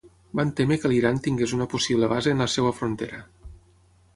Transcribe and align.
Van 0.37 0.53
témer 0.59 0.77
que 0.83 0.89
l’Iran 0.91 1.19
tingués 1.27 1.53
una 1.57 1.67
possible 1.75 2.09
base 2.15 2.33
en 2.37 2.43
la 2.45 2.49
seva 2.55 2.73
frontera. 2.79 3.21